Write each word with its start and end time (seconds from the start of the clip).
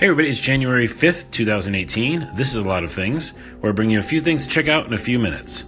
Hey 0.00 0.06
everybody, 0.06 0.30
it's 0.30 0.40
January 0.40 0.88
5th, 0.88 1.30
2018. 1.30 2.30
This 2.34 2.54
is 2.54 2.54
a 2.54 2.66
lot 2.66 2.84
of 2.84 2.90
things. 2.90 3.34
We're 3.60 3.74
bringing 3.74 3.96
you 3.96 4.00
a 4.00 4.02
few 4.02 4.22
things 4.22 4.46
to 4.46 4.48
check 4.50 4.66
out 4.66 4.86
in 4.86 4.94
a 4.94 4.98
few 4.98 5.18
minutes. 5.18 5.66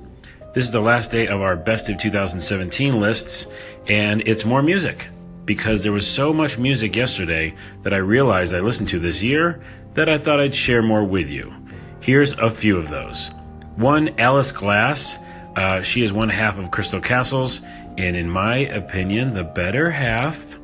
This 0.54 0.64
is 0.64 0.70
the 0.70 0.80
last 0.80 1.10
day 1.10 1.26
of 1.26 1.42
our 1.42 1.54
best 1.54 1.90
of 1.90 1.98
2017 1.98 2.98
lists, 2.98 3.48
and 3.88 4.22
it's 4.26 4.46
more 4.46 4.62
music 4.62 5.08
because 5.44 5.82
there 5.82 5.92
was 5.92 6.06
so 6.06 6.32
much 6.32 6.56
music 6.56 6.96
yesterday 6.96 7.54
that 7.82 7.92
I 7.92 7.98
realized 7.98 8.54
I 8.54 8.60
listened 8.60 8.88
to 8.88 8.98
this 8.98 9.22
year 9.22 9.60
that 9.92 10.08
I 10.08 10.16
thought 10.16 10.40
I'd 10.40 10.54
share 10.54 10.80
more 10.80 11.04
with 11.04 11.28
you. 11.28 11.52
Here's 12.00 12.32
a 12.38 12.48
few 12.48 12.78
of 12.78 12.88
those. 12.88 13.30
One, 13.76 14.18
Alice 14.18 14.50
Glass. 14.50 15.18
Uh, 15.56 15.82
she 15.82 16.02
is 16.04 16.10
one 16.10 16.30
half 16.30 16.56
of 16.56 16.70
Crystal 16.70 17.02
Castles, 17.02 17.60
and 17.98 18.16
in 18.16 18.30
my 18.30 18.56
opinion, 18.56 19.34
the 19.34 19.44
better 19.44 19.90
half. 19.90 20.58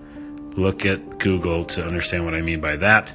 Look 0.57 0.87
at 0.87 1.19
Google 1.19 1.65
to 1.67 1.85
understand 1.85 2.25
what 2.25 2.35
I 2.35 2.41
mean 2.41 2.61
by 2.63 2.77
that. 2.77 3.13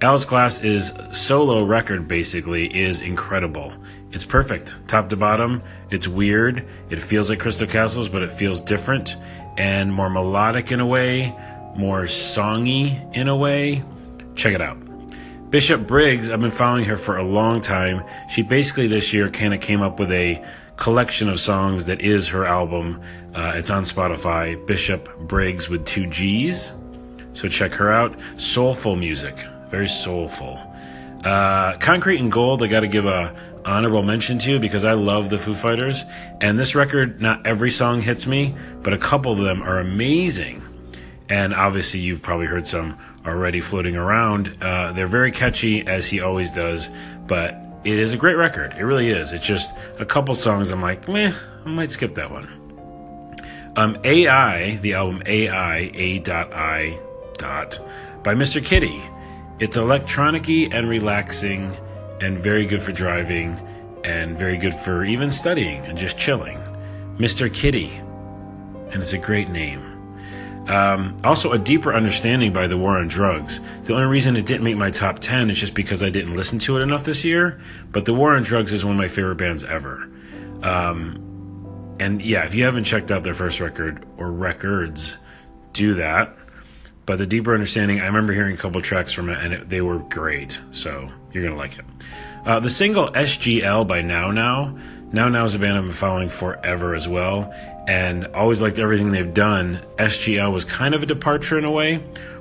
Alice 0.00 0.24
Glass 0.24 0.62
is 0.62 0.92
solo 1.10 1.64
record 1.64 2.06
basically 2.06 2.72
is 2.72 3.02
incredible. 3.02 3.72
It's 4.12 4.24
perfect, 4.24 4.76
top 4.86 5.08
to 5.08 5.16
bottom. 5.16 5.60
It's 5.90 6.06
weird. 6.06 6.64
It 6.88 7.00
feels 7.00 7.28
like 7.28 7.40
Crystal 7.40 7.66
Castles, 7.66 8.08
but 8.08 8.22
it 8.22 8.30
feels 8.30 8.60
different 8.60 9.16
and 9.56 9.92
more 9.92 10.08
melodic 10.08 10.70
in 10.70 10.78
a 10.78 10.86
way, 10.86 11.36
more 11.74 12.02
songy 12.02 13.12
in 13.16 13.26
a 13.26 13.34
way. 13.34 13.82
Check 14.36 14.54
it 14.54 14.62
out. 14.62 14.78
Bishop 15.50 15.84
Briggs, 15.88 16.30
I've 16.30 16.40
been 16.40 16.52
following 16.52 16.84
her 16.84 16.96
for 16.96 17.16
a 17.16 17.24
long 17.24 17.60
time. 17.60 18.04
She 18.30 18.42
basically 18.42 18.86
this 18.86 19.12
year 19.12 19.28
kind 19.28 19.52
of 19.52 19.60
came 19.60 19.82
up 19.82 19.98
with 19.98 20.12
a 20.12 20.44
collection 20.76 21.28
of 21.28 21.40
songs 21.40 21.86
that 21.86 22.02
is 22.02 22.28
her 22.28 22.44
album. 22.44 23.02
Uh, 23.34 23.54
it's 23.56 23.70
on 23.70 23.82
Spotify. 23.82 24.64
Bishop 24.64 25.08
Briggs 25.26 25.68
with 25.68 25.84
two 25.84 26.06
G's. 26.06 26.72
So 27.32 27.48
check 27.48 27.72
her 27.72 27.92
out. 27.92 28.16
Soulful 28.36 28.94
music 28.94 29.36
very 29.70 29.88
soulful. 29.88 30.58
Uh, 31.24 31.76
Concrete 31.78 32.20
and 32.20 32.30
Gold, 32.30 32.62
I 32.62 32.68
got 32.68 32.80
to 32.80 32.88
give 32.88 33.06
a 33.06 33.34
honorable 33.64 34.02
mention 34.02 34.38
to 34.38 34.58
because 34.58 34.84
I 34.84 34.94
love 34.94 35.30
the 35.30 35.38
Foo 35.38 35.54
Fighters. 35.54 36.04
And 36.40 36.58
this 36.58 36.74
record, 36.74 37.20
not 37.20 37.46
every 37.46 37.70
song 37.70 38.00
hits 38.00 38.26
me, 38.26 38.54
but 38.82 38.92
a 38.92 38.98
couple 38.98 39.32
of 39.32 39.38
them 39.38 39.62
are 39.62 39.78
amazing. 39.78 40.62
And 41.28 41.54
obviously, 41.54 42.00
you've 42.00 42.22
probably 42.22 42.46
heard 42.46 42.66
some 42.66 42.98
already 43.26 43.60
floating 43.60 43.96
around. 43.96 44.56
Uh, 44.62 44.92
they're 44.92 45.06
very 45.06 45.30
catchy, 45.30 45.86
as 45.86 46.06
he 46.06 46.20
always 46.20 46.50
does, 46.50 46.88
but 47.26 47.60
it 47.84 47.98
is 47.98 48.12
a 48.12 48.16
great 48.16 48.36
record. 48.36 48.74
It 48.78 48.84
really 48.84 49.10
is. 49.10 49.32
It's 49.32 49.44
just 49.44 49.76
a 49.98 50.06
couple 50.06 50.34
songs 50.34 50.70
I'm 50.70 50.80
like, 50.80 51.06
meh, 51.06 51.32
I 51.64 51.68
might 51.68 51.90
skip 51.90 52.14
that 52.14 52.30
one. 52.30 52.48
Um, 53.76 53.98
AI, 54.04 54.76
the 54.78 54.94
album 54.94 55.22
AI, 55.26 55.90
A 55.94 56.18
dot 56.20 56.52
I 56.54 56.98
dot, 57.36 57.78
by 58.24 58.34
Mr. 58.34 58.64
Kitty. 58.64 59.00
It's 59.60 59.76
electronicy 59.76 60.72
and 60.72 60.88
relaxing 60.88 61.76
and 62.20 62.38
very 62.38 62.64
good 62.64 62.80
for 62.80 62.92
driving 62.92 63.58
and 64.04 64.38
very 64.38 64.56
good 64.56 64.72
for 64.72 65.04
even 65.04 65.32
studying 65.32 65.84
and 65.84 65.98
just 65.98 66.16
chilling. 66.16 66.58
Mr. 67.18 67.52
Kitty. 67.52 67.90
And 68.90 69.02
it's 69.02 69.14
a 69.14 69.18
great 69.18 69.48
name. 69.48 69.82
Um, 70.68 71.18
also, 71.24 71.52
a 71.52 71.58
deeper 71.58 71.92
understanding 71.92 72.52
by 72.52 72.68
the 72.68 72.76
war 72.76 72.98
on 72.98 73.08
drugs. 73.08 73.60
The 73.82 73.94
only 73.94 74.06
reason 74.06 74.36
it 74.36 74.46
didn't 74.46 74.62
make 74.62 74.76
my 74.76 74.92
top 74.92 75.18
10 75.18 75.50
is 75.50 75.58
just 75.58 75.74
because 75.74 76.04
I 76.04 76.10
didn't 76.10 76.36
listen 76.36 76.60
to 76.60 76.76
it 76.76 76.82
enough 76.82 77.04
this 77.04 77.24
year. 77.24 77.58
But 77.90 78.04
the 78.04 78.14
war 78.14 78.36
on 78.36 78.44
drugs 78.44 78.72
is 78.72 78.84
one 78.84 78.94
of 78.94 79.00
my 79.00 79.08
favorite 79.08 79.36
bands 79.36 79.64
ever. 79.64 80.08
Um, 80.62 81.96
and 81.98 82.22
yeah, 82.22 82.44
if 82.44 82.54
you 82.54 82.64
haven't 82.64 82.84
checked 82.84 83.10
out 83.10 83.24
their 83.24 83.34
first 83.34 83.58
record 83.58 84.06
or 84.18 84.30
records, 84.30 85.16
do 85.72 85.94
that. 85.94 86.36
But 87.08 87.16
the 87.16 87.26
deeper 87.26 87.54
understanding, 87.54 88.02
I 88.02 88.06
remember 88.06 88.34
hearing 88.34 88.52
a 88.52 88.58
couple 88.58 88.82
tracks 88.82 89.14
from 89.14 89.30
it, 89.30 89.42
and 89.42 89.54
it, 89.54 89.68
they 89.70 89.80
were 89.80 89.98
great. 89.98 90.60
So 90.72 91.08
you're 91.32 91.42
gonna 91.42 91.56
like 91.56 91.78
it. 91.78 91.84
Uh, 92.44 92.60
the 92.60 92.68
single 92.68 93.10
SGL 93.12 93.88
by 93.88 94.02
Now 94.02 94.30
Now. 94.30 94.76
Now 95.10 95.30
Now 95.30 95.46
is 95.46 95.54
a 95.54 95.58
band 95.58 95.78
I've 95.78 95.84
been 95.84 95.92
following 95.92 96.28
forever 96.28 96.94
as 96.94 97.08
well, 97.08 97.50
and 97.88 98.26
always 98.34 98.60
liked 98.60 98.78
everything 98.78 99.10
they've 99.10 99.32
done. 99.32 99.80
SGL 99.96 100.52
was 100.52 100.66
kind 100.66 100.94
of 100.94 101.02
a 101.02 101.06
departure 101.06 101.58
in 101.58 101.64
a 101.64 101.70
way, 101.70 101.96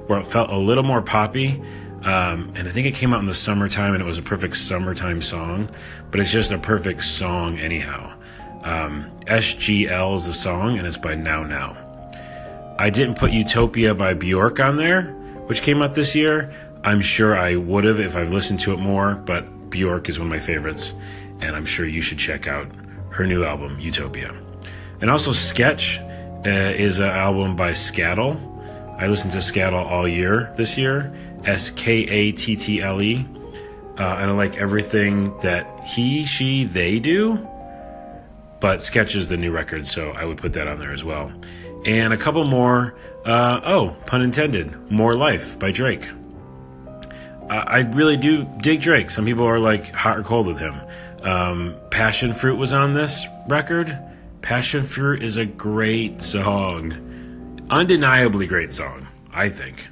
where 0.08 0.20
it 0.20 0.28
felt 0.28 0.50
a 0.50 0.58
little 0.58 0.84
more 0.84 1.02
poppy. 1.02 1.62
Um, 2.04 2.52
and 2.56 2.68
I 2.68 2.72
think 2.72 2.88
it 2.88 2.96
came 2.96 3.14
out 3.14 3.22
in 3.22 3.26
the 3.26 3.34
summertime, 3.34 3.94
and 3.94 4.04
it 4.04 4.06
was 4.06 4.18
a 4.18 4.22
perfect 4.22 4.58
summertime 4.58 5.22
song. 5.22 5.70
But 6.12 6.20
it's 6.20 6.32
just 6.32 6.52
a 6.52 6.58
perfect 6.58 7.06
song 7.06 7.58
anyhow. 7.58 8.20
Um, 8.64 9.10
SGL 9.28 10.18
is 10.18 10.28
the 10.28 10.34
song, 10.34 10.78
and 10.78 10.86
it's 10.86 10.98
by 10.98 11.16
Now 11.16 11.44
Now. 11.44 11.87
I 12.80 12.92
didn't 12.92 13.16
put 13.16 13.32
Utopia 13.32 13.96
by 13.96 14.14
Bjork 14.14 14.60
on 14.60 14.78
there, 14.78 15.14
which 15.48 15.64
came 15.64 15.82
out 15.82 15.96
this 15.96 16.14
year. 16.14 16.54
I'm 16.84 17.02
sure 17.02 17.36
I 17.36 17.56
would 17.56 17.84
have 17.86 18.00
if 18.00 18.16
I've 18.16 18.30
listened 18.30 18.60
to 18.62 18.74
it 18.74 18.78
more, 18.78 19.16
but 19.16 19.72
Bjork 19.72 20.10
is 20.10 20.20
one 20.20 20.28
of 20.28 20.32
my 20.32 20.40
favorites, 20.40 20.94
and 21.40 21.56
I'm 21.56 21.66
sure 21.66 21.88
you 21.88 22.02
should 22.02 22.20
check 22.20 22.48
out 22.48 22.68
her 23.10 23.26
new 23.26 23.44
album, 23.44 23.80
Utopia. 23.80 24.32
And 25.02 25.10
also, 25.10 25.32
Sketch 25.32 26.00
uh, 26.00 26.50
is 26.50 27.00
an 27.00 27.10
album 27.10 27.56
by 27.56 27.72
Skattle. 27.72 28.40
I 29.00 29.08
listened 29.08 29.34
to 29.34 29.42
Skattle 29.42 29.84
all 29.84 30.08
year 30.08 30.54
this 30.56 30.78
year, 30.78 31.12
S 31.46 31.72
K 31.72 31.92
A 31.94 32.32
T 32.32 32.56
T 32.56 32.82
L 32.84 33.02
E, 33.02 33.28
uh, 33.98 34.04
and 34.04 34.30
I 34.30 34.34
like 34.34 34.58
everything 34.58 35.36
that 35.40 35.84
he, 35.84 36.26
she, 36.26 36.64
they 36.64 37.00
do. 37.00 37.48
But 38.60 38.82
Sketch 38.82 39.16
is 39.16 39.28
the 39.28 39.38
new 39.38 39.52
record, 39.52 39.88
so 39.88 40.12
I 40.12 40.26
would 40.26 40.38
put 40.38 40.54
that 40.54 40.68
on 40.68 40.78
there 40.78 40.92
as 40.92 41.04
well 41.04 41.32
and 41.88 42.14
a 42.14 42.18
couple 42.18 42.44
more. 42.44 42.94
Uh, 43.26 43.62
oh, 43.66 43.96
pun 44.06 44.22
intended. 44.22 44.92
More 44.92 45.14
Life 45.14 45.58
by 45.58 45.72
Drake. 45.72 46.08
Uh, 47.50 47.54
I 47.54 47.80
really 47.80 48.18
do 48.18 48.46
dig 48.62 48.82
Drake. 48.82 49.10
Some 49.10 49.26
people 49.26 49.46
are 49.46 49.58
like 49.58 49.92
hot 49.94 50.20
or 50.20 50.24
cold 50.24 50.48
with 50.48 50.60
him. 50.60 50.80
Um, 51.24 51.76
Passion 51.90 52.34
Fruit 52.34 52.58
was 52.58 52.74
on 52.74 52.94
this 52.94 53.26
record. 53.48 53.98
Passion 54.42 54.84
Fruit 54.84 55.24
is 55.24 55.38
a 55.38 55.46
great 55.46 56.22
song. 56.22 57.66
Undeniably 57.70 58.48
great 58.48 58.74
song, 58.74 59.08
I 59.34 59.50
think. 59.50 59.88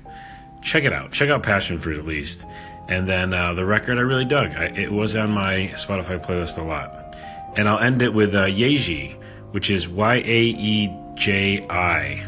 Check 0.62 0.84
it 0.84 0.94
out. 0.94 1.12
Check 1.12 1.30
out 1.30 1.44
Passion 1.44 1.80
Fruit 1.80 1.98
at 1.98 2.06
least. 2.06 2.46
And 2.88 3.08
then 3.08 3.34
uh, 3.34 3.54
the 3.54 3.66
record 3.66 3.98
I 3.98 4.02
really 4.02 4.26
dug. 4.26 4.54
I, 4.56 4.66
it 4.66 4.92
was 4.92 5.16
on 5.16 5.32
my 5.32 5.72
Spotify 5.76 6.24
playlist 6.24 6.58
a 6.58 6.62
lot. 6.62 7.16
And 7.56 7.70
I'll 7.70 7.80
end 7.80 8.02
it 8.02 8.14
with 8.14 8.36
uh, 8.36 8.46
Yaeji, 8.46 9.16
which 9.52 9.72
is 9.72 9.88
Y 9.88 10.16
A 10.16 10.42
E 10.44 10.90
J.I. 11.16 12.28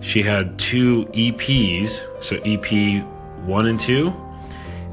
She 0.00 0.22
had 0.22 0.58
two 0.58 1.06
EPs, 1.12 2.02
so 2.22 2.36
EP 2.44 3.04
one 3.44 3.66
and 3.66 3.78
two, 3.78 4.12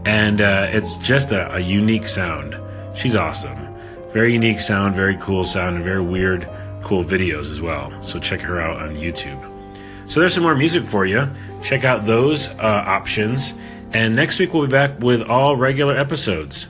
and 0.06 0.42
uh, 0.42 0.68
it's 0.70 0.98
just 0.98 1.32
a, 1.32 1.54
a 1.56 1.60
unique 1.60 2.08
sound. 2.08 2.58
She's 2.96 3.16
awesome. 3.16 3.76
Very 4.12 4.34
unique 4.34 4.60
sound, 4.60 4.96
very 4.96 5.18
cool 5.18 5.44
sound, 5.44 5.76
and 5.76 5.84
very 5.84 6.02
weird, 6.02 6.48
cool 6.84 7.04
videos 7.04 7.52
as 7.52 7.62
well. 7.62 7.92
So 8.02 8.20
check 8.20 8.42
her 8.42 8.60
out 8.60 8.82
on 8.82 8.96
YouTube. 8.96 9.46
So 10.10 10.20
there's 10.20 10.34
some 10.34 10.44
more 10.44 10.56
music 10.56 10.84
for 10.84 11.06
you. 11.06 11.30
Check 11.62 11.84
out 11.84 12.06
those 12.06 12.50
uh, 12.58 12.84
options. 12.88 13.54
And 13.92 14.16
next 14.16 14.40
week 14.40 14.54
we'll 14.54 14.66
be 14.66 14.72
back 14.72 15.00
with 15.00 15.22
all 15.30 15.56
regular 15.56 15.96
episodes. 15.98 16.68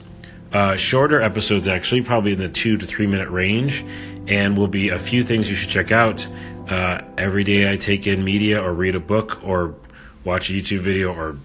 Uh, 0.52 0.76
shorter 0.76 1.22
episodes, 1.22 1.68
actually, 1.68 2.02
probably 2.02 2.32
in 2.32 2.38
the 2.38 2.48
two 2.48 2.76
to 2.76 2.86
three 2.86 3.06
minute 3.06 3.30
range, 3.30 3.84
and 4.26 4.58
will 4.58 4.68
be 4.68 4.88
a 4.90 4.98
few 4.98 5.22
things 5.22 5.48
you 5.48 5.56
should 5.56 5.70
check 5.70 5.92
out 5.92 6.26
uh, 6.68 7.02
every 7.18 7.44
day 7.44 7.72
I 7.72 7.76
take 7.76 8.06
in 8.06 8.24
media 8.24 8.62
or 8.62 8.72
read 8.72 8.94
a 8.94 9.00
book 9.00 9.40
or 9.44 9.74
watch 10.24 10.50
a 10.50 10.52
YouTube 10.52 10.80
video 10.80 11.14
or 11.14 11.36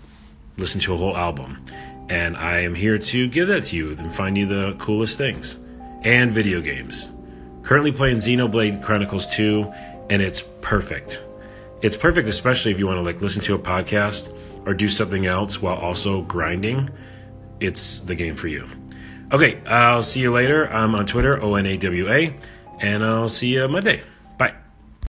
listen 0.58 0.82
to 0.82 0.94
a 0.94 0.98
whole 0.98 1.16
album. 1.16 1.64
And 2.10 2.38
I 2.38 2.60
am 2.60 2.76
here 2.76 2.98
to 2.98 3.28
give 3.28 3.48
that 3.48 3.66
to 3.66 3.76
you 3.76 3.92
and 3.92 4.14
find 4.14 4.38
you 4.38 4.46
the 4.46 4.76
coolest 4.78 5.18
things. 5.18 5.58
And 6.04 6.32
video 6.32 6.62
games. 6.62 7.12
Currently 7.64 7.92
playing 7.92 8.18
Xenoblade 8.18 8.84
Chronicles 8.84 9.28
2, 9.30 9.74
and 10.12 10.22
it's 10.22 10.44
perfect. 10.62 11.24
It's 11.82 11.98
perfect, 11.98 12.28
especially 12.28 12.72
if 12.72 12.80
you 12.80 12.86
want 12.86 12.98
to 12.98 13.02
like 13.02 13.22
listen 13.22 13.42
to 13.44 13.56
a 13.56 13.60
podcast 13.60 14.32
or 14.68 14.74
do 14.74 14.88
something 14.88 15.26
else 15.26 15.62
while 15.62 15.76
also 15.76 16.22
grinding. 16.24 16.90
It's 17.60 18.02
the 18.02 18.14
game 18.14 18.36
for 18.36 18.48
you. 18.48 18.68
Okay, 19.32 19.64
I'll 19.66 20.04
see 20.04 20.20
you 20.20 20.32
later. 20.32 20.72
I'm 20.72 20.94
on 20.94 21.06
Twitter, 21.08 21.42
O 21.42 21.56
N 21.56 21.66
A 21.66 21.78
W 21.78 22.12
A, 22.12 22.36
and 22.80 23.04
I'll 23.04 23.30
see 23.30 23.54
you 23.56 23.68
Monday. 23.68 24.04